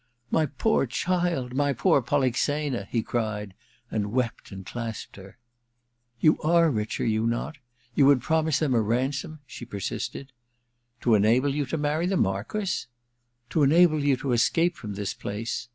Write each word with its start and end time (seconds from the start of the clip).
* 0.19 0.21
My 0.31 0.47
poor 0.47 0.87
child, 0.87 1.53
my 1.53 1.73
poor 1.73 2.01
Polixena!' 2.01 2.87
he 2.91 3.03
cried, 3.03 3.53
and 3.91 4.11
wept 4.11 4.51
and 4.51 4.65
clasped 4.65 5.15
her. 5.17 5.37
*You 6.19 6.41
are 6.41 6.71
rich, 6.71 6.99
are 6.99 7.05
you 7.05 7.27
not? 7.27 7.59
You 7.93 8.07
would 8.07 8.19
promise 8.21 8.57
them 8.57 8.73
a 8.73 8.81
ransom?' 8.81 9.41
she 9.45 9.63
persisted. 9.63 10.31
* 10.65 11.01
To 11.01 11.13
enable 11.13 11.53
you 11.53 11.67
to 11.67 11.77
marry 11.77 12.07
the 12.07 12.17
Marquess?' 12.17 12.87
*To 13.51 13.61
enable 13.61 14.03
you 14.03 14.17
to 14.17 14.31
escape 14.31 14.75
from 14.75 14.95
this 14.95 15.13
place. 15.13 15.67